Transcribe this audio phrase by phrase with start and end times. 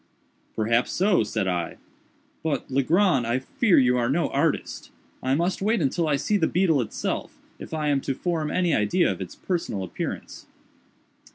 [0.55, 1.77] "Perhaps so," said I;
[2.41, 4.89] "but, Legrand, I fear you are no artist.
[5.21, 8.73] I must wait until I see the beetle itself, if I am to form any
[8.73, 10.47] idea of its personal appearance."